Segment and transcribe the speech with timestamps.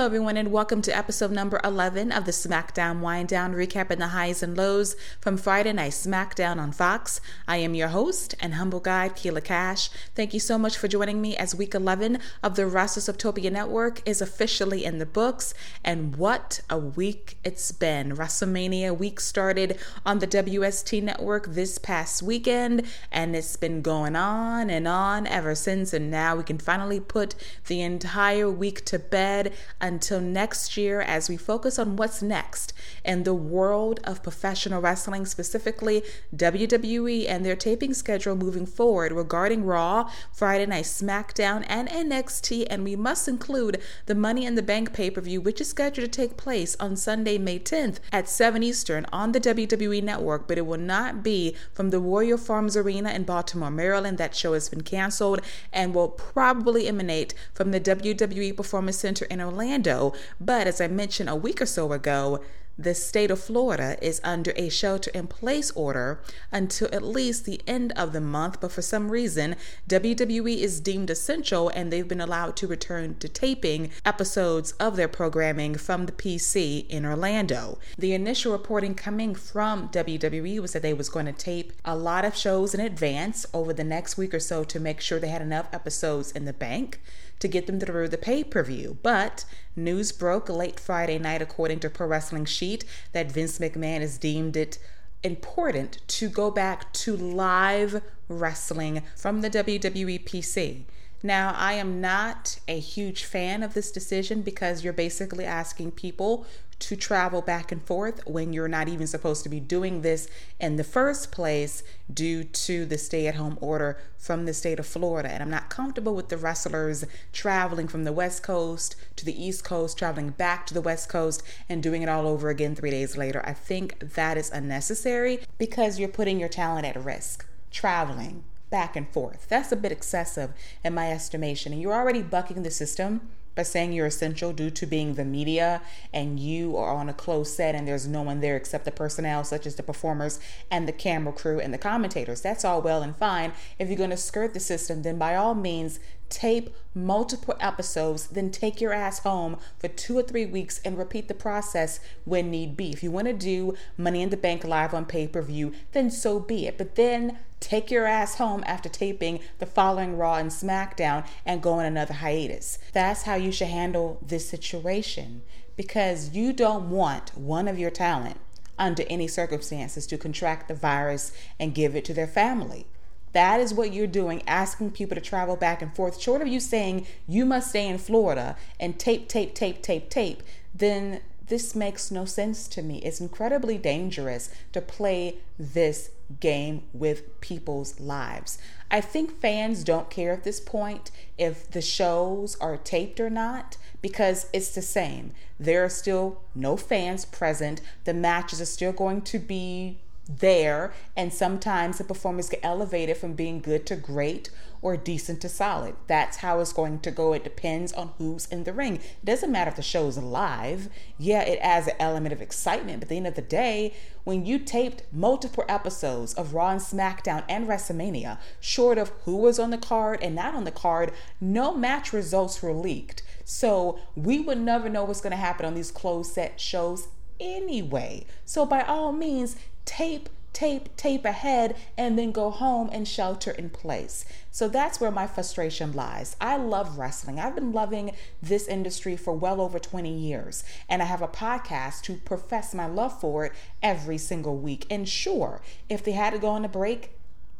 [0.00, 4.42] Hello, everyone, and welcome to episode number 11 of the SmackDown WineDown, recapping the highs
[4.42, 7.20] and lows from Friday Night SmackDown on Fox.
[7.46, 9.90] I am your host and humble guide, Keila Cash.
[10.14, 13.52] Thank you so much for joining me as week 11 of the Wrestlers of Topia
[13.52, 15.52] Network is officially in the books.
[15.84, 18.16] And what a week it's been!
[18.16, 24.70] WrestleMania week started on the WST network this past weekend, and it's been going on
[24.70, 25.92] and on ever since.
[25.92, 27.34] And now we can finally put
[27.66, 29.52] the entire week to bed
[29.90, 32.72] until next year as we focus on what's next
[33.04, 36.04] in the world of professional wrestling, specifically
[36.34, 42.68] WWE and their taping schedule moving forward regarding Raw, Friday Night SmackDown, and NXT.
[42.70, 46.10] And we must include the Money in the Bank pay per view, which is scheduled
[46.10, 50.58] to take place on Sunday, May 10th at 7 Eastern on the WWE Network, but
[50.58, 54.18] it will not be from the Royal Farms Arena in Baltimore, Maryland.
[54.18, 55.40] That show has been canceled
[55.72, 59.69] and will probably emanate from the WWE Performance Center in Orlando.
[59.70, 62.42] Orlando, but as I mentioned a week or so ago,
[62.82, 66.20] the state of Florida is under a shelter in place order
[66.50, 69.56] until at least the end of the month, but for some reason,
[69.88, 75.08] WWE is deemed essential and they've been allowed to return to taping episodes of their
[75.08, 77.78] programming from the PC in Orlando.
[77.98, 82.24] The initial reporting coming from WWE was that they was going to tape a lot
[82.24, 85.42] of shows in advance over the next week or so to make sure they had
[85.42, 87.00] enough episodes in the bank
[87.40, 88.98] to get them through the pay per view.
[89.02, 89.44] But
[89.76, 94.56] news broke late Friday night, according to Pro Wrestling Sheet, that Vince McMahon has deemed
[94.56, 94.78] it
[95.22, 100.84] important to go back to live wrestling from the WWE PC.
[101.22, 106.46] Now, I am not a huge fan of this decision because you're basically asking people
[106.80, 110.28] to travel back and forth when you're not even supposed to be doing this
[110.58, 111.82] in the first place
[112.12, 115.28] due to the stay at home order from the state of Florida.
[115.30, 117.04] And I'm not comfortable with the wrestlers
[117.34, 121.42] traveling from the West Coast to the East Coast, traveling back to the West Coast,
[121.68, 123.42] and doing it all over again three days later.
[123.44, 129.08] I think that is unnecessary because you're putting your talent at risk traveling back and
[129.08, 129.46] forth.
[129.48, 130.52] That's a bit excessive
[130.84, 131.72] in my estimation.
[131.72, 135.82] And you're already bucking the system by saying you're essential due to being the media
[136.12, 139.44] and you are on a closed set and there's no one there except the personnel,
[139.44, 140.38] such as the performers
[140.70, 142.40] and the camera crew and the commentators.
[142.40, 143.52] That's all well and fine.
[143.78, 145.98] If you're going to skirt the system, then by all means,
[146.30, 151.28] tape multiple episodes, then take your ass home for two or three weeks and repeat
[151.28, 152.90] the process when need be.
[152.90, 156.10] If you want to do Money in the Bank live on pay per view, then
[156.10, 156.78] so be it.
[156.78, 161.72] But then take your ass home after taping the following Raw and SmackDown and go
[161.74, 162.78] on another hiatus.
[162.92, 165.42] That's how you should handle this situation
[165.76, 168.38] because you don't want one of your talent
[168.78, 172.86] under any circumstances to contract the virus and give it to their family.
[173.32, 176.20] That is what you're doing, asking people to travel back and forth.
[176.20, 180.42] Short of you saying you must stay in Florida and tape, tape, tape, tape, tape,
[180.74, 182.98] then this makes no sense to me.
[182.98, 188.58] It's incredibly dangerous to play this game with people's lives.
[188.88, 193.76] I think fans don't care at this point if the shows are taped or not
[194.00, 195.32] because it's the same.
[195.58, 197.80] There are still no fans present.
[198.04, 199.98] The matches are still going to be
[200.38, 204.50] there, and sometimes the performers get elevated from being good to great
[204.82, 205.94] or decent to solid.
[206.06, 207.32] That's how it's going to go.
[207.32, 208.96] It depends on who's in the ring.
[208.96, 210.88] It doesn't matter if the show's live.
[211.18, 214.46] Yeah, it adds an element of excitement, but at the end of the day, when
[214.46, 219.70] you taped multiple episodes of Raw and SmackDown and WrestleMania, short of who was on
[219.70, 223.22] the card and not on the card, no match results were leaked.
[223.44, 227.08] So we would never know what's going to happen on these closed set shows
[227.40, 228.26] anyway.
[228.44, 233.70] So by all means, tape, tape, tape ahead, and then go home and shelter in
[233.70, 234.24] place.
[234.50, 236.36] So that's where my frustration lies.
[236.40, 237.38] I love wrestling.
[237.38, 242.02] I've been loving this industry for well over 20 years, and I have a podcast
[242.02, 244.86] to profess my love for it every single week.
[244.90, 247.12] And sure, if they had to go on a break,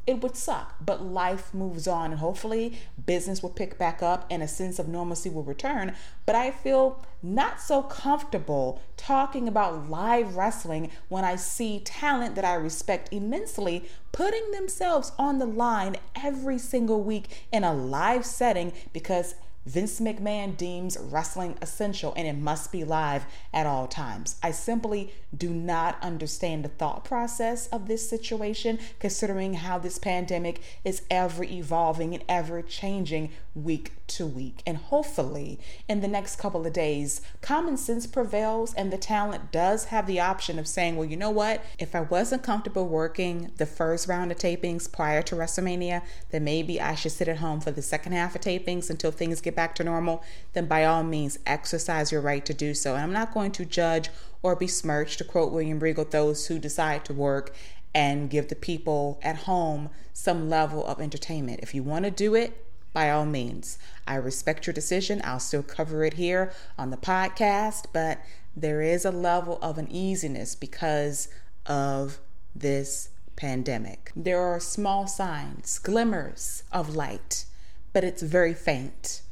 [0.07, 4.43] it would suck, but life moves on and hopefully business will pick back up and
[4.43, 5.95] a sense of normalcy will return.
[6.27, 12.45] But I feel not so comfortable talking about live wrestling when I see talent that
[12.45, 18.73] I respect immensely putting themselves on the line every single week in a live setting
[18.93, 19.35] because
[19.67, 24.37] Vince McMahon deems wrestling essential and it must be live at all times.
[24.43, 30.63] I simply do not understand the thought process of this situation, considering how this pandemic
[30.85, 34.63] is ever evolving and ever changing week to week.
[34.67, 35.59] And hopefully,
[35.89, 40.21] in the next couple of days, common sense prevails and the talent does have the
[40.21, 41.65] option of saying, well, you know what?
[41.79, 46.81] If I wasn't comfortable working the first round of tapings prior to WrestleMania, then maybe
[46.81, 49.75] I should sit at home for the second half of tapings until things get back
[49.77, 50.23] to normal,
[50.53, 52.95] then by all means exercise your right to do so.
[52.95, 54.11] And I'm not going to judge
[54.43, 57.55] or besmirch, to quote William Regal, those who decide to work
[57.95, 61.61] and give the people at home some level of entertainment.
[61.63, 63.79] If you want to do it, by all means.
[64.07, 65.21] I respect your decision.
[65.25, 68.19] I'll still cover it here on the podcast, but
[68.57, 71.29] there is a level of uneasiness because
[71.67, 72.19] of
[72.55, 74.13] this pandemic.
[74.17, 77.47] There are small signs, glimmers of light,
[77.93, 79.23] but it's very faint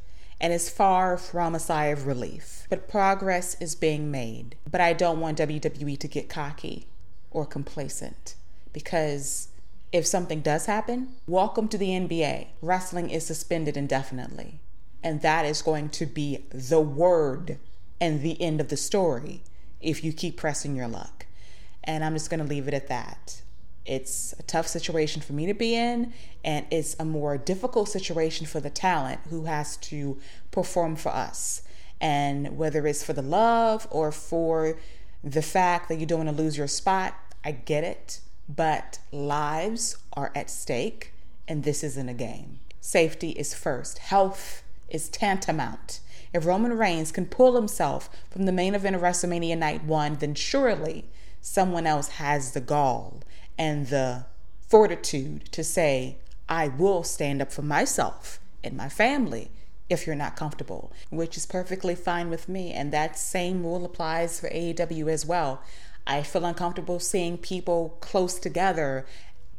[0.41, 2.67] and is far from a sigh of relief.
[2.71, 4.57] But progress is being made.
[4.71, 6.87] But I don't want WWE to get cocky
[7.31, 8.35] or complacent
[8.73, 9.49] because
[9.91, 12.49] if something does happen, welcome to the NBA.
[12.61, 14.61] Wrestling is suspended indefinitely.
[15.03, 17.59] And that is going to be the word
[18.01, 19.43] and the end of the story
[19.81, 21.25] if you keep pressing your luck.
[21.85, 23.41] And I'm just going to leave it at that.
[23.87, 26.13] It's a tough situation for me to be in,
[26.45, 30.19] and it's a more difficult situation for the talent who has to
[30.51, 31.63] perform for us.
[31.99, 34.79] And whether it's for the love or for
[35.25, 38.21] the fact that you don't want to lose your spot, I get it.
[38.49, 41.13] But lives are at stake,
[41.47, 42.61] and this isn't a game.
[42.81, 46.01] Safety is first, health is tantamount.
[46.33, 50.35] If Roman Reigns can pull himself from the main event of WrestleMania Night 1, then
[50.35, 51.07] surely
[51.41, 53.23] someone else has the gall
[53.57, 54.27] and the
[54.67, 56.17] fortitude to say,
[56.49, 59.51] I will stand up for myself and my family
[59.89, 62.73] if you're not comfortable, which is perfectly fine with me.
[62.73, 65.63] And that same rule applies for AEW as well.
[66.09, 69.07] I feel uncomfortable seeing people close together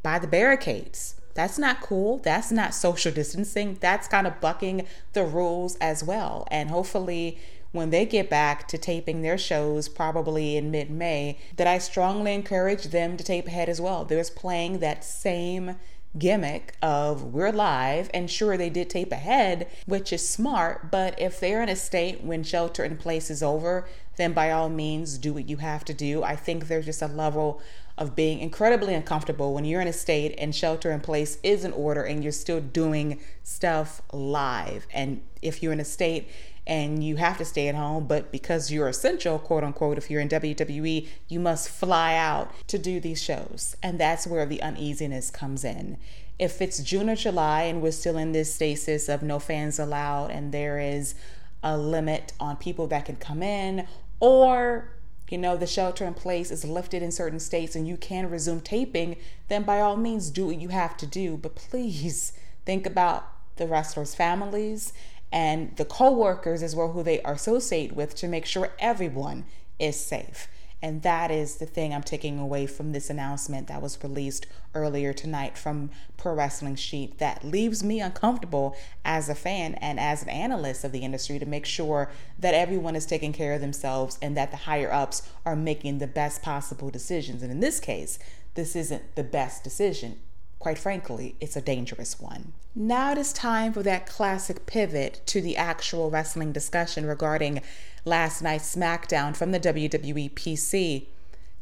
[0.04, 1.16] by the barricades.
[1.36, 2.18] That's not cool.
[2.18, 3.78] That's not social distancing.
[3.80, 6.48] That's kind of bucking the rules as well.
[6.50, 7.38] And hopefully,
[7.72, 12.34] when they get back to taping their shows, probably in mid May, that I strongly
[12.34, 14.04] encourage them to tape ahead as well.
[14.04, 15.76] There's playing that same
[16.18, 21.40] gimmick of we're live and sure they did tape ahead which is smart but if
[21.40, 23.88] they're in a state when shelter in place is over
[24.20, 26.22] then by all means do what you have to do.
[26.24, 27.62] I think there's just a level
[27.98, 31.72] of being incredibly uncomfortable when you're in a state and shelter in place is in
[31.72, 34.86] order and you're still doing stuff live.
[34.94, 36.30] And if you're in a state
[36.70, 40.22] and you have to stay at home, but because you're essential, quote unquote, if you're
[40.22, 43.76] in WWE, you must fly out to do these shows.
[43.82, 45.98] And that's where the uneasiness comes in.
[46.38, 50.30] If it's June or July and we're still in this stasis of no fans allowed
[50.30, 51.16] and there is
[51.64, 53.88] a limit on people that can come in,
[54.20, 54.92] or
[55.28, 58.62] you know, the shelter in place is lifted in certain states and you can resume
[58.62, 59.16] taping,
[59.48, 61.36] then by all means do what you have to do.
[61.36, 62.34] But please
[62.66, 64.94] think about the wrestlers' families
[65.32, 69.46] and the co-workers as well who they associate with to make sure everyone
[69.78, 70.48] is safe.
[70.82, 75.12] And that is the thing I'm taking away from this announcement that was released earlier
[75.12, 80.30] tonight from Pro Wrestling Sheet that leaves me uncomfortable as a fan and as an
[80.30, 82.10] analyst of the industry to make sure
[82.40, 86.08] that everyone is taking care of themselves and that the higher ups are making the
[86.08, 87.44] best possible decisions.
[87.44, 88.18] And in this case,
[88.54, 90.18] this isn't the best decision
[90.60, 92.54] quite frankly, it's a dangerous one.
[92.76, 97.62] Now it is time for that classic pivot to the actual wrestling discussion regarding
[98.06, 101.08] last night's SmackDown from the WWE PC.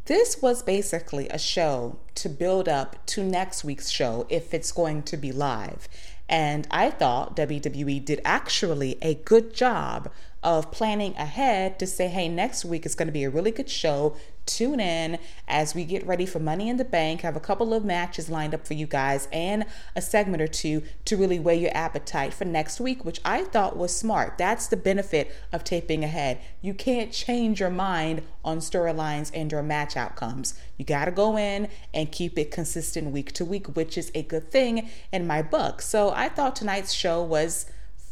[0.05, 5.03] This was basically a show to build up to next week's show if it's going
[5.03, 5.87] to be live.
[6.29, 10.09] And I thought WWE did actually a good job
[10.43, 13.69] of planning ahead to say, hey, next week is going to be a really good
[13.69, 14.15] show.
[14.47, 17.23] Tune in as we get ready for Money in the Bank.
[17.23, 20.47] I Have a couple of matches lined up for you guys and a segment or
[20.47, 24.37] two to really weigh your appetite for next week, which I thought was smart.
[24.37, 26.39] That's the benefit of taping ahead.
[26.61, 30.57] You can't change your mind on storylines and your match outcomes.
[30.77, 34.23] You got to go in and keep it consistent week to week, which is a
[34.23, 35.81] good thing in my book.
[35.81, 37.65] So I thought tonight's show was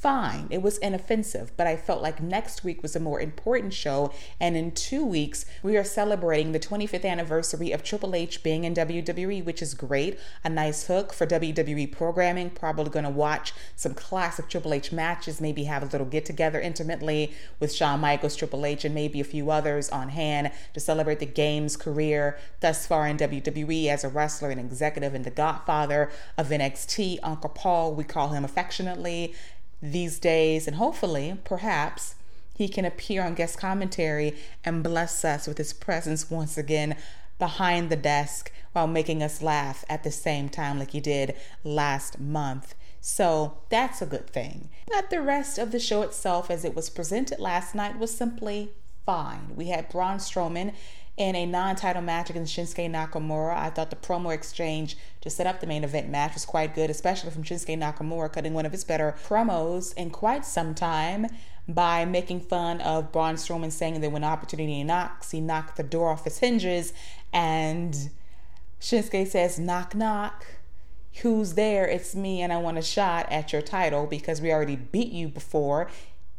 [0.06, 0.46] fine.
[0.52, 4.14] It was inoffensive, but I felt like next week was a more important show.
[4.40, 8.76] And in two weeks, we are celebrating the 25th anniversary of Triple H being in
[8.76, 10.20] WWE, which is great.
[10.44, 12.52] A nice hook for WWE programming.
[12.52, 16.62] Probably going to watch some classic Triple H matches, maybe have a little get together
[16.62, 21.18] intimately with Shawn Michaels, Triple H, and maybe a few others on hand to celebrate
[21.18, 26.12] the game's career thus far in WWE as a wrestler and executive and the godfather
[26.38, 29.34] of NXT, Uncle Paul, we call him affectionately
[29.92, 32.16] these days, and hopefully, perhaps,
[32.56, 36.96] he can appear on guest commentary and bless us with his presence once again
[37.38, 42.20] behind the desk while making us laugh at the same time, like he did last
[42.20, 42.76] month.
[43.02, 44.70] So that's a good thing.
[44.88, 48.72] But the rest of the show itself, as it was presented last night, was simply
[49.06, 49.56] fine.
[49.56, 50.74] We had Braun Strowman
[51.18, 53.56] in a non title match against Shinsuke Nakamura.
[53.56, 56.90] I thought the promo exchange to set up the main event match was quite good,
[56.90, 61.28] especially from Shinsuke Nakamura cutting one of his better promos in quite some time
[61.68, 66.10] by making fun of Braun Strowman saying that when opportunity knocks, he knocked the door
[66.10, 66.94] off his hinges.
[67.34, 68.10] And
[68.80, 70.46] Shinsuke says, knock, knock.
[71.22, 71.88] Who's there?
[71.88, 75.30] It's me, and I want a shot at your title because we already beat you
[75.30, 75.88] before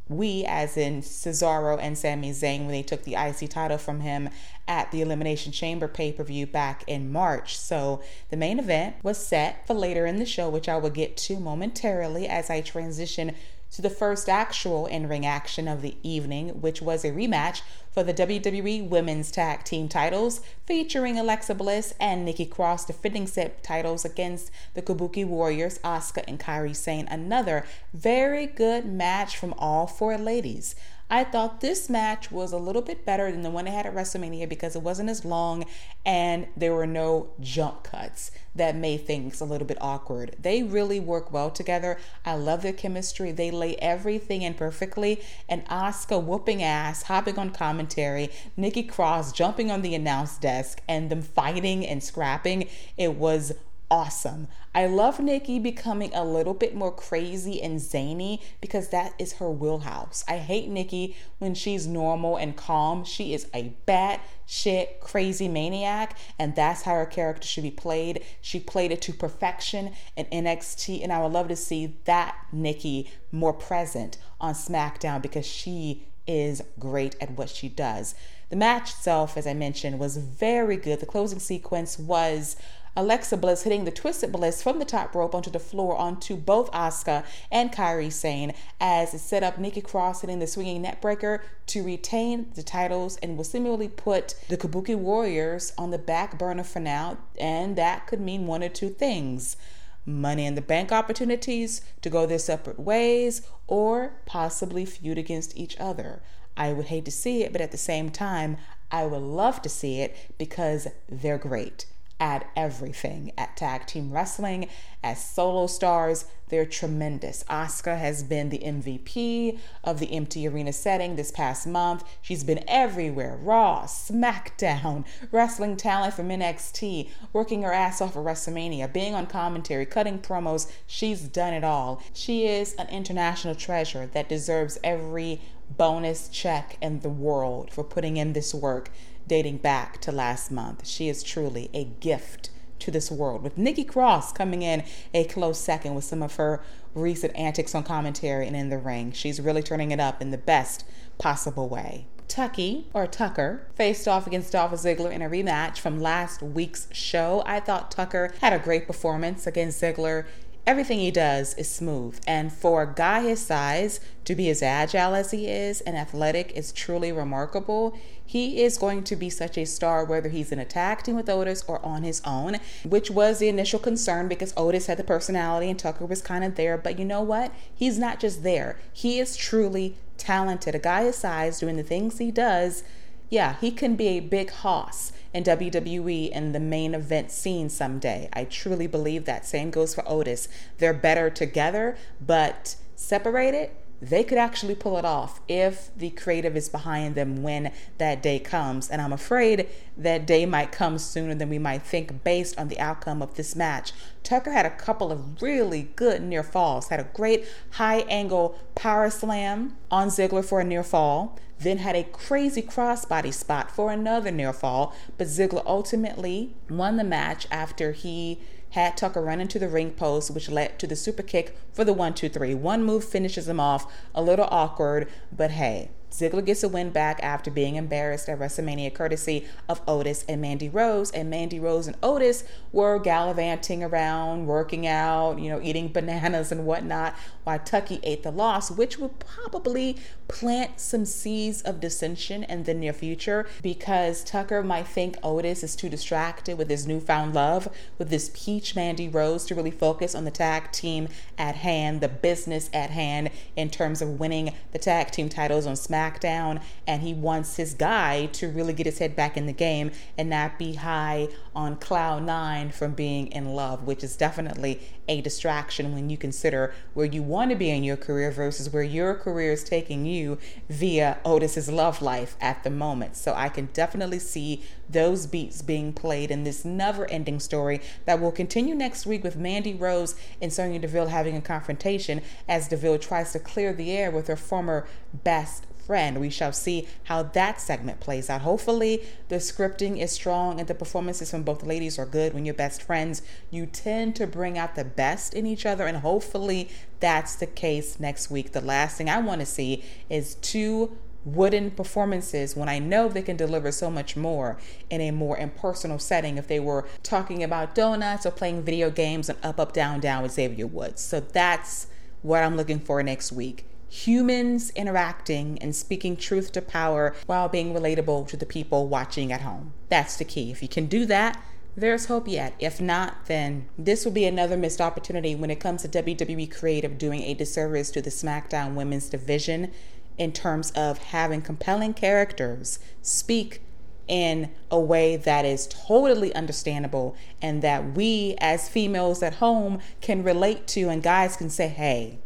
[0.08, 4.28] we, as in Cesaro and Sami Zayn, when they took the IC title from him
[4.68, 7.58] at the Elimination Chamber pay per view back in March.
[7.58, 11.16] So the main event was set for later in the show, which I will get
[11.18, 13.34] to momentarily as I transition
[13.76, 18.02] to the first actual in ring action of the evening, which was a rematch for
[18.02, 24.02] the WWE Women's Tag Team titles, featuring Alexa Bliss and Nikki Cross defending said titles
[24.06, 27.06] against the Kabuki Warriors, Asuka and Kairi Sane.
[27.08, 30.74] Another very good match from all four ladies.
[31.08, 33.94] I thought this match was a little bit better than the one they had at
[33.94, 35.64] WrestleMania because it wasn't as long
[36.04, 40.34] and there were no jump cuts that made things a little bit awkward.
[40.40, 41.98] They really work well together.
[42.24, 43.30] I love their chemistry.
[43.30, 45.20] They lay everything in perfectly.
[45.48, 51.10] And Asuka whooping ass, hopping on commentary, Nikki Cross jumping on the announce desk, and
[51.10, 52.68] them fighting and scrapping.
[52.96, 53.52] It was
[53.90, 54.48] awesome.
[54.74, 59.50] I love Nikki becoming a little bit more crazy and zany because that is her
[59.50, 60.24] wheelhouse.
[60.28, 63.04] I hate Nikki when she's normal and calm.
[63.04, 68.24] She is a bat shit crazy maniac and that's how her character should be played.
[68.40, 73.10] She played it to perfection in NXT and I would love to see that Nikki
[73.32, 78.14] more present on SmackDown because she is great at what she does.
[78.48, 81.00] The match itself, as I mentioned, was very good.
[81.00, 82.56] The closing sequence was
[82.98, 86.72] Alexa Bliss hitting the Twisted Bliss from the top rope onto the floor onto both
[86.72, 91.84] Asuka and Kairi Sane as it set up Nikki Cross hitting the swinging neckbreaker to
[91.84, 96.80] retain the titles and will similarly put the Kabuki Warriors on the back burner for
[96.80, 97.18] now.
[97.38, 99.58] And that could mean one or two things
[100.06, 105.76] money in the bank opportunities to go their separate ways or possibly feud against each
[105.78, 106.22] other.
[106.56, 108.56] I would hate to see it, but at the same time,
[108.90, 111.84] I would love to see it because they're great
[112.18, 114.68] at everything at tag team wrestling
[115.02, 116.24] as solo stars.
[116.48, 117.44] They're tremendous.
[117.50, 122.04] Asuka has been the mvp of the empty arena setting this past month.
[122.22, 123.36] She's been everywhere.
[123.40, 129.86] Raw smackdown wrestling talent from nxt working her ass off at wrestlemania being on commentary
[129.86, 130.70] cutting promos.
[130.86, 132.02] She's done it all.
[132.12, 138.16] She is an international treasure that deserves every bonus check in the world for putting
[138.16, 138.90] in this work
[139.26, 140.86] dating back to last month.
[140.86, 143.42] She is truly a gift to this world.
[143.42, 146.62] With Nikki Cross coming in a close second with some of her
[146.94, 149.12] recent antics on commentary and in the ring.
[149.12, 150.84] She's really turning it up in the best
[151.18, 152.06] possible way.
[152.28, 157.42] Tucky, or Tucker, faced off against Dolph Ziggler in a rematch from last week's show.
[157.46, 160.26] I thought Tucker had a great performance against Ziggler
[160.66, 162.18] everything he does is smooth.
[162.26, 166.52] And for a guy his size to be as agile as he is and athletic
[166.52, 167.96] is truly remarkable.
[168.26, 171.28] He is going to be such a star whether he's in a tag team with
[171.28, 175.70] Otis or on his own, which was the initial concern because Otis had the personality
[175.70, 176.76] and Tucker was kind of there.
[176.76, 177.52] But you know what?
[177.74, 180.74] He's not just there, he is truly talented.
[180.74, 182.82] A guy his size doing the things he does,
[183.28, 188.28] yeah, he can be a big hoss in WWE in the main event scene someday.
[188.32, 189.44] I truly believe that.
[189.44, 190.48] Same goes for Otis.
[190.78, 196.68] They're better together, but separated, they could actually pull it off if the creative is
[196.68, 198.88] behind them when that day comes.
[198.90, 202.78] And I'm afraid that day might come sooner than we might think based on the
[202.78, 203.92] outcome of this match.
[204.22, 209.08] Tucker had a couple of really good near falls, had a great high angle power
[209.08, 214.30] slam on Ziggler for a near fall, then had a crazy crossbody spot for another
[214.30, 214.94] near fall.
[215.16, 220.30] But Ziggler ultimately won the match after he had Tucker run into the ring post,
[220.30, 222.54] which led to the super kick for the one, two, three.
[222.54, 227.20] One move finishes him off, a little awkward, but hey, Ziggler gets a win back
[227.22, 231.10] after being embarrassed at WrestleMania, courtesy of Otis and Mandy Rose.
[231.10, 236.64] And Mandy Rose and Otis were gallivanting around, working out, you know, eating bananas and
[236.64, 242.64] whatnot, while Tucky ate the loss, which would probably plant some seeds of dissension in
[242.64, 247.68] the near future because Tucker might think Otis is too distracted with his newfound love
[247.98, 252.08] with this peach Mandy Rose to really focus on the tag team at hand, the
[252.08, 257.02] business at hand in terms of winning the tag team titles on SmackDown SmackDown and
[257.02, 260.58] he wants his guy to really get his head back in the game and not
[260.58, 266.10] be high on cloud nine from being in love, which is definitely a distraction when
[266.10, 269.64] you consider where you want to be in your career versus where your career is
[269.64, 273.16] taking you via Otis's love life at the moment.
[273.16, 278.20] So I can definitely see those beats being played in this never ending story that
[278.20, 282.98] will continue next week with Mandy Rose and Sonya Deville having a confrontation as Deville
[282.98, 286.20] tries to clear the air with her former best friend.
[286.20, 288.42] We shall see how that segment plays out.
[288.42, 292.34] Hopefully, the scripting is strong and the performances from both ladies are good.
[292.34, 295.98] When you're best friends, you tend to bring out the best in each other, and
[295.98, 296.68] hopefully,
[297.00, 298.52] that's the case next week.
[298.52, 303.22] The last thing I want to see is two wooden performances when I know they
[303.22, 307.74] can deliver so much more in a more impersonal setting if they were talking about
[307.74, 311.02] donuts or playing video games and up, up, down, down with Xavier Woods.
[311.02, 311.88] So that's
[312.22, 313.66] what I'm looking for next week.
[313.88, 319.42] Humans interacting and speaking truth to power while being relatable to the people watching at
[319.42, 319.72] home.
[319.88, 320.50] That's the key.
[320.50, 321.42] If you can do that,
[321.76, 322.54] there's hope yet.
[322.58, 326.96] If not, then this will be another missed opportunity when it comes to WWE Creative
[326.96, 329.70] doing a disservice to the SmackDown Women's Division
[330.16, 333.60] in terms of having compelling characters speak
[334.08, 340.22] in a way that is totally understandable and that we as females at home can
[340.22, 342.18] relate to and guys can say hey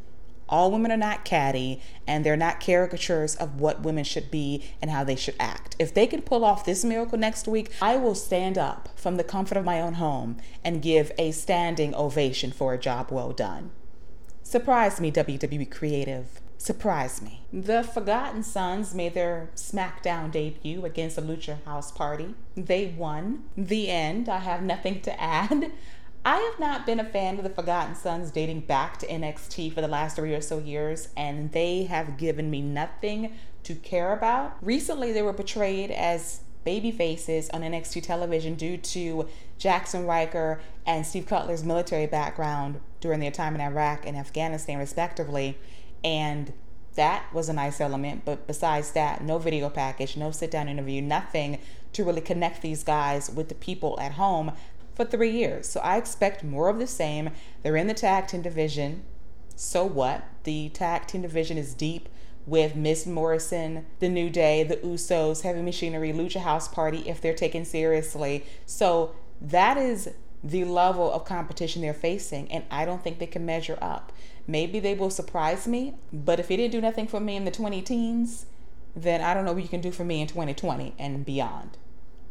[0.51, 4.91] all women are not catty and they're not caricatures of what women should be and
[4.91, 5.77] how they should act.
[5.79, 9.25] If they can pull off this miracle next week, I will stand up from the
[9.25, 13.71] comfort of my own home and give a standing ovation for a job well done.
[14.43, 17.41] Surprise me, WWE Creative surprised me.
[17.53, 22.35] The Forgotten Sons made their SmackDown debut against the Lucha House Party.
[22.55, 23.45] They won.
[23.57, 24.29] The end.
[24.29, 25.73] I have nothing to add.
[26.25, 29.81] I have not been a fan of the Forgotten Sons dating back to NXT for
[29.81, 34.57] the last three or so years, and they have given me nothing to care about.
[34.61, 41.07] Recently, they were portrayed as baby faces on NXT television due to Jackson Ryker and
[41.07, 45.57] Steve Cutler's military background during their time in Iraq and Afghanistan, respectively.
[46.05, 46.53] And
[46.97, 48.27] that was a nice element.
[48.27, 51.61] But besides that, no video package, no sit down interview, nothing
[51.93, 54.53] to really connect these guys with the people at home
[55.01, 55.67] for three years.
[55.67, 57.31] So I expect more of the same.
[57.63, 59.03] They're in the tag team division.
[59.57, 60.25] So what?
[60.45, 62.11] The tag team division is deep
[62.47, 67.35] with Miz Morrison, The New Day, The Usos, Heavy Machinery, Lucha House Party if they're
[67.35, 68.45] taken seriously.
[68.67, 70.11] So that is
[70.45, 74.13] the level of competition they're facing, and I don't think they can measure up.
[74.47, 77.51] Maybe they will surprise me, but if he didn't do nothing for me in the
[77.51, 78.47] 20 teens,
[78.95, 81.79] then I don't know what you can do for me in 2020 and beyond.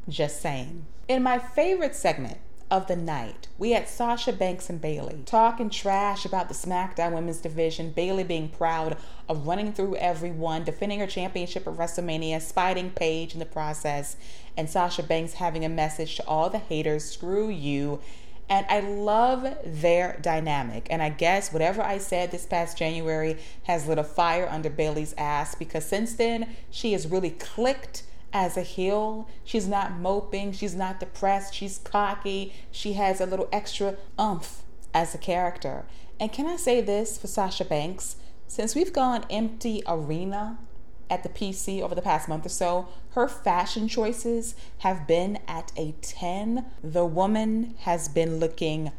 [0.08, 0.86] Just saying.
[1.08, 2.38] In my favorite segment
[2.72, 7.40] of the night, we had Sasha Banks and Bayley talking trash about the SmackDown Women's
[7.40, 7.92] Division.
[7.92, 13.40] Bayley being proud of running through everyone, defending her championship at WrestleMania, spiting Paige in
[13.40, 14.18] the process,
[14.56, 18.00] and Sasha Banks having a message to all the haters screw you
[18.50, 20.88] and I love their dynamic.
[20.90, 25.14] And I guess whatever I said this past January has lit a fire under Bayley's
[25.18, 28.04] ass because since then she has really clicked
[28.34, 29.28] as a heel.
[29.44, 34.64] She's not moping, she's not depressed, she's cocky, she has a little extra umph
[34.94, 35.86] as a character.
[36.20, 38.18] And can I say this for Sasha Banks?
[38.48, 40.58] Since we've gone empty arena
[41.10, 45.72] at the PC over the past month or so, her fashion choices have been at
[45.76, 46.66] a 10.
[46.84, 48.92] The woman has been looking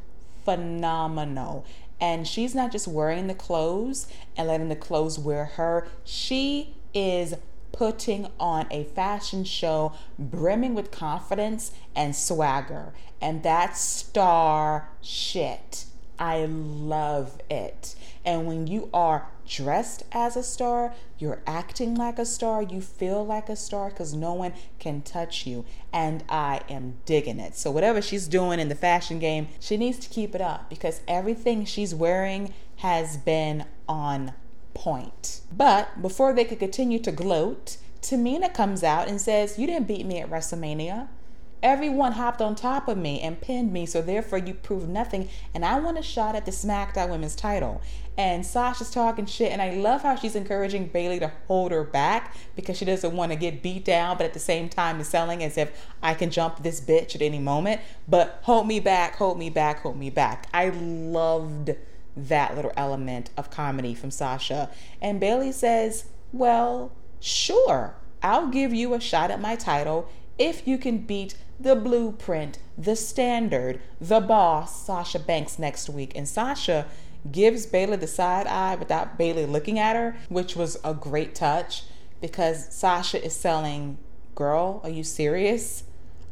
[0.45, 1.65] phenomenal.
[2.01, 7.35] And she's not just wearing the clothes and letting the clothes wear her, she is
[7.73, 12.93] putting on a fashion show brimming with confidence and swagger.
[13.21, 15.87] And that's star shit.
[16.19, 17.95] I love it.
[18.25, 23.25] And when you are dressed as a star, you're acting like a star, you feel
[23.25, 25.65] like a star because no one can touch you.
[25.93, 27.57] And I am digging it.
[27.57, 31.01] So, whatever she's doing in the fashion game, she needs to keep it up because
[31.09, 34.35] everything she's wearing has been on
[34.75, 35.41] point.
[35.53, 40.07] But before they could continue to gloat, Tamina comes out and says, You didn't beat
[40.07, 41.09] me at WrestleMania.
[41.63, 45.29] Everyone hopped on top of me and pinned me, so therefore you proved nothing.
[45.55, 47.83] And I want a shot at the SmackDown Women's title.
[48.17, 52.35] And Sasha's talking shit, and I love how she's encouraging Bayley to hold her back
[52.57, 55.43] because she doesn't want to get beat down, but at the same time is selling
[55.43, 57.83] as if I can jump this bitch at any moment.
[58.09, 60.49] But hold me back, hold me back, hold me back.
[60.55, 61.71] I loved
[62.17, 64.71] that little element of comedy from Sasha.
[65.01, 70.79] And Bayley says, Well, sure, I'll give you a shot at my title if you
[70.79, 76.13] can beat the blueprint, the standard, the boss, Sasha Banks next week.
[76.15, 76.87] And Sasha
[77.31, 81.85] gives Bayley the side eye without Bayley looking at her, which was a great touch.
[82.21, 83.97] because Sasha is selling,
[84.35, 85.85] girl, are you serious?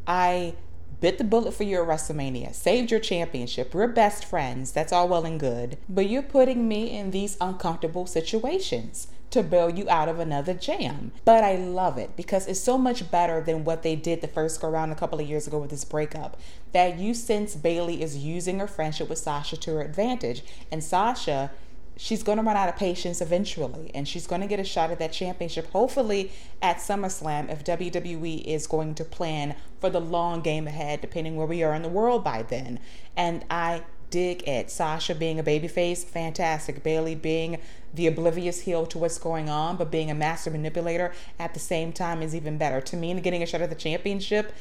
[0.06, 0.54] I
[1.00, 3.74] bit the bullet for your WrestleMania, saved your championship.
[3.74, 4.72] We're best friends.
[4.72, 5.78] That's all well and good.
[5.88, 11.12] But you're putting me in these uncomfortable situations to bail you out of another jam.
[11.24, 14.60] But I love it because it's so much better than what they did the first
[14.60, 16.40] go around a couple of years ago with this breakup.
[16.72, 20.42] That you sense Bayley is using her friendship with Sasha to her advantage.
[20.72, 21.50] And Sasha
[21.98, 24.90] she's going to run out of patience eventually and she's going to get a shot
[24.90, 26.30] at that championship hopefully
[26.62, 31.46] at SummerSlam if WWE is going to plan for the long game ahead depending where
[31.46, 32.78] we are in the world by then.
[33.16, 34.70] And I dig it.
[34.70, 36.84] Sasha being a babyface fantastic.
[36.84, 37.58] Bayley being
[37.92, 41.92] the oblivious heel to what's going on but being a master manipulator at the same
[41.92, 42.80] time is even better.
[42.80, 44.52] Tamina getting a shot at the championship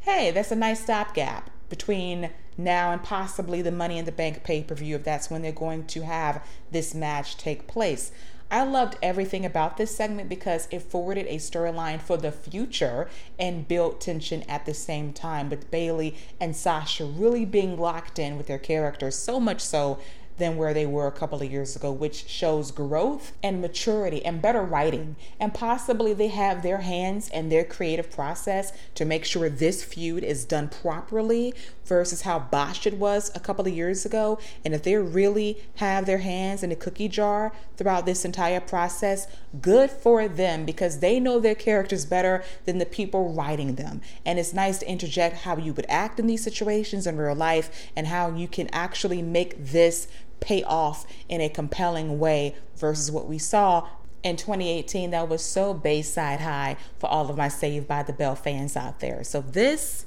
[0.00, 4.62] hey that's a nice stopgap between now and possibly the Money in the Bank pay
[4.62, 8.12] per view, if that's when they're going to have this match take place.
[8.50, 13.66] I loved everything about this segment because it forwarded a storyline for the future and
[13.66, 18.46] built tension at the same time with Bayley and Sasha really being locked in with
[18.46, 19.98] their characters, so much so
[20.38, 24.42] than where they were a couple of years ago, which shows growth and maturity and
[24.42, 25.16] better writing.
[25.38, 30.24] And possibly they have their hands and their creative process to make sure this feud
[30.24, 34.38] is done properly versus how botched it was a couple of years ago.
[34.64, 39.26] And if they really have their hands in the cookie jar throughout this entire process,
[39.60, 44.00] good for them because they know their characters better than the people writing them.
[44.24, 47.90] And it's nice to interject how you would act in these situations in real life
[47.94, 50.08] and how you can actually make this
[50.40, 53.88] pay off in a compelling way versus what we saw
[54.22, 58.34] in 2018 that was so Bayside high for all of my Saved by the Bell
[58.34, 59.22] fans out there.
[59.22, 60.06] So this,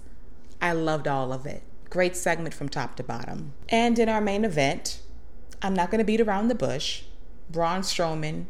[0.62, 1.64] I loved all of it.
[1.90, 3.54] Great segment from top to bottom.
[3.70, 5.02] And in our main event,
[5.62, 7.04] I'm not going to beat around the bush.
[7.50, 8.46] Braun Strowman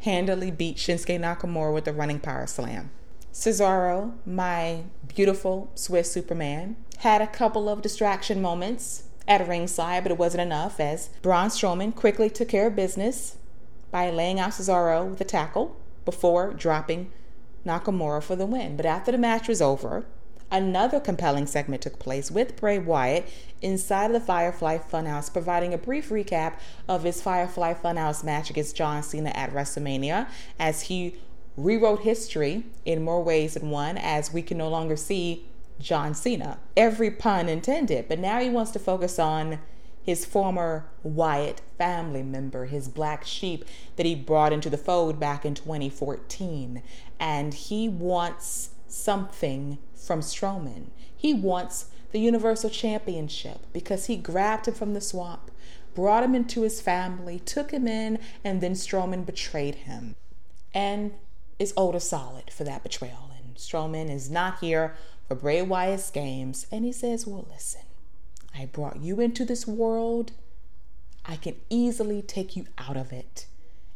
[0.00, 2.90] handily beat Shinsuke Nakamura with a running power slam.
[3.32, 4.82] Cesaro, my
[5.14, 10.80] beautiful Swiss Superman, had a couple of distraction moments at ringside, but it wasn't enough
[10.80, 13.36] as Braun Strowman quickly took care of business
[13.90, 17.12] by laying out Cesaro with a tackle before dropping
[17.64, 18.76] Nakamura for the win.
[18.76, 20.04] But after the match was over,
[20.50, 23.28] another compelling segment took place with Bray Wyatt
[23.60, 26.54] inside of the Firefly Funhouse, providing a brief recap
[26.88, 30.26] of his Firefly Funhouse match against John Cena at WrestleMania
[30.58, 31.16] as he
[31.56, 35.46] rewrote history in more ways than one, as we can no longer see
[35.78, 36.58] John Cena.
[36.76, 39.58] Every pun intended, but now he wants to focus on
[40.02, 43.64] his former Wyatt family member, his black sheep
[43.96, 46.82] that he brought into the fold back in 2014.
[47.20, 50.86] And he wants something from Strowman.
[51.16, 55.50] He wants the Universal Championship because he grabbed him from the swamp,
[55.94, 60.16] brought him into his family, took him in, and then Strowman betrayed him.
[60.74, 61.12] And
[61.58, 63.30] is owed a solid for that betrayal.
[63.38, 66.66] And Strowman is not here for Bray Wyatt's games.
[66.70, 67.82] And he says, Well, listen,
[68.54, 70.32] I brought you into this world.
[71.24, 73.46] I can easily take you out of it.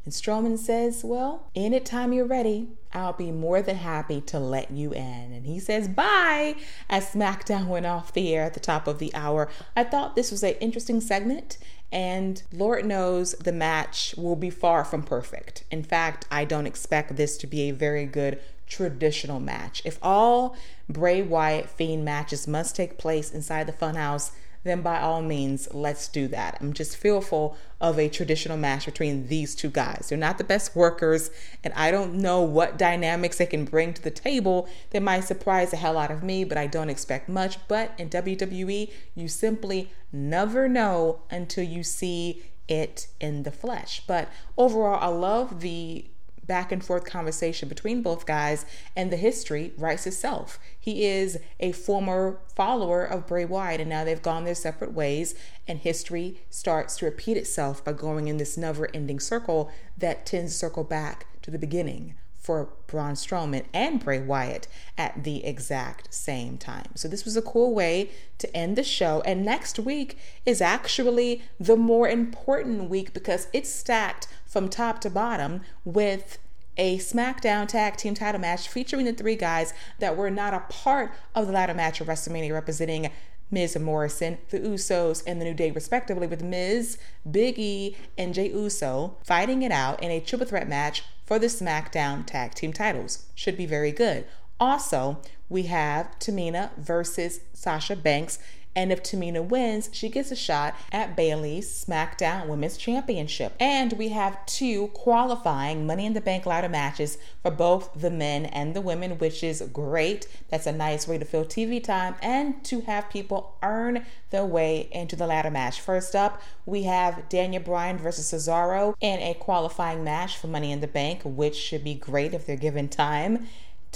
[0.06, 4.92] And Strowman says, Well, anytime you're ready, I'll be more than happy to let you
[4.92, 5.32] in.
[5.32, 6.54] And he says, Bye,
[6.88, 9.48] as SmackDown went off the air at the top of the hour.
[9.74, 11.58] I thought this was an interesting segment,
[11.90, 15.64] and Lord knows the match will be far from perfect.
[15.72, 19.82] In fact, I don't expect this to be a very good traditional match.
[19.84, 20.56] If all
[20.88, 24.30] Bray Wyatt Fiend matches must take place inside the funhouse,
[24.66, 26.58] then by all means, let's do that.
[26.60, 30.06] I'm just fearful of a traditional match between these two guys.
[30.08, 31.30] They're not the best workers,
[31.62, 35.70] and I don't know what dynamics they can bring to the table that might surprise
[35.70, 37.58] the hell out of me, but I don't expect much.
[37.68, 44.02] But in WWE, you simply never know until you see it in the flesh.
[44.06, 46.06] But overall, I love the
[46.46, 50.58] back and forth conversation between both guys, and the history writes itself.
[50.78, 55.34] He is a former follower of Bray Wyatt, and now they've gone their separate ways,
[55.66, 60.52] and history starts to repeat itself by going in this never ending circle that tends
[60.52, 62.14] to circle back to the beginning
[62.46, 66.86] for Braun Strowman and Bray Wyatt at the exact same time.
[66.94, 69.20] So this was a cool way to end the show.
[69.26, 75.10] And next week is actually the more important week because it's stacked from top to
[75.10, 76.38] bottom with
[76.76, 81.10] a SmackDown Tag Team title match featuring the three guys that were not a part
[81.34, 83.10] of the ladder match of WrestleMania, representing
[83.50, 86.96] Miz Morrison, the Usos, and the New Day, respectively, with Miz,
[87.28, 91.48] Big E, and Jey Uso fighting it out in a triple threat match for the
[91.48, 93.26] SmackDown Tag Team titles.
[93.34, 94.24] Should be very good.
[94.58, 98.38] Also, we have Tamina versus Sasha Banks
[98.76, 103.54] And if Tamina wins, she gets a shot at Bayley's SmackDown Women's Championship.
[103.58, 108.44] And we have two qualifying Money in the Bank ladder matches for both the men
[108.44, 110.28] and the women, which is great.
[110.50, 114.90] That's a nice way to fill TV time and to have people earn their way
[114.92, 115.80] into the ladder match.
[115.80, 120.80] First up, we have Daniel Bryan versus Cesaro in a qualifying match for Money in
[120.80, 123.46] the Bank, which should be great if they're given time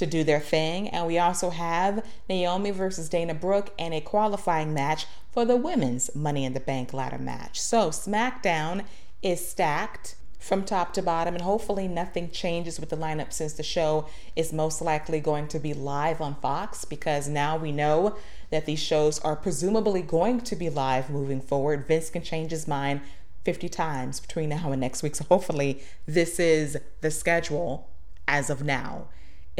[0.01, 0.89] to do their thing.
[0.89, 6.15] And we also have Naomi versus Dana Brooke and a qualifying match for the women's
[6.15, 7.61] Money in the Bank ladder match.
[7.61, 8.85] So SmackDown
[9.23, 13.63] is stacked from top to bottom, and hopefully nothing changes with the lineup since the
[13.63, 18.17] show is most likely going to be live on Fox because now we know
[18.49, 21.87] that these shows are presumably going to be live moving forward.
[21.87, 23.03] Vince can change his mind
[23.45, 27.91] 50 times between now and next week, so hopefully this is the schedule
[28.27, 29.09] as of now.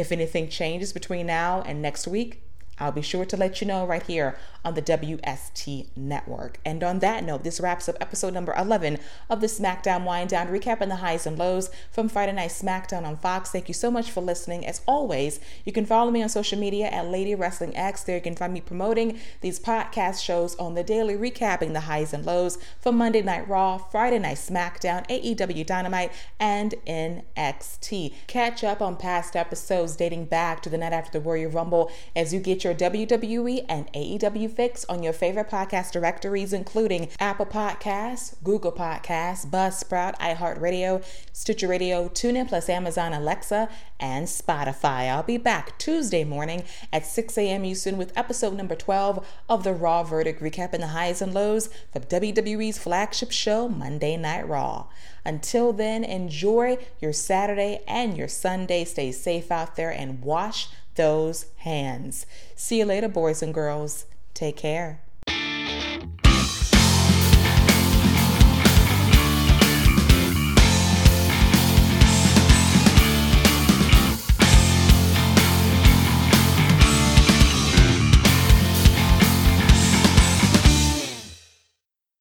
[0.01, 2.41] If anything changes between now and next week,
[2.81, 6.59] I'll be sure to let you know right here on the WST network.
[6.65, 8.97] And on that note, this wraps up episode number 11
[9.29, 13.51] of the SmackDown WineDown, recapping the highs and lows from Friday Night SmackDown on Fox.
[13.51, 14.65] Thank you so much for listening.
[14.65, 18.03] As always, you can follow me on social media at Lady Wrestling X.
[18.03, 22.13] There you can find me promoting these podcast shows on the daily, recapping the highs
[22.13, 28.13] and lows from Monday Night Raw, Friday Night SmackDown, AEW Dynamite, and NXT.
[28.27, 32.33] Catch up on past episodes dating back to the night after the Royal Rumble as
[32.33, 37.45] you get your your WWE and AEW fix on your favorite podcast directories, including Apple
[37.45, 41.03] Podcasts, Google Podcasts, Buzzsprout, iHeartRadio,
[41.33, 43.67] Stitcher Radio, TuneIn Plus Amazon Alexa,
[43.99, 45.09] and Spotify.
[45.09, 47.65] I'll be back Tuesday morning at 6 a.m.
[47.65, 52.07] Eastern with episode number 12 of the Raw Verdict, recapping the highs and lows of
[52.07, 54.87] WWE's flagship show, Monday Night Raw.
[55.25, 58.85] Until then, enjoy your Saturday and your Sunday.
[58.85, 60.69] Stay safe out there and wash
[61.01, 62.27] those hands.
[62.55, 64.05] See you later, boys and girls.
[64.35, 65.01] Take care.